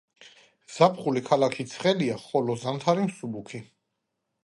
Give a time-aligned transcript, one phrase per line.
[0.75, 3.67] ზაფხული ქალაქში ცხელია, ხოლო ზამთარი მსუბუქი.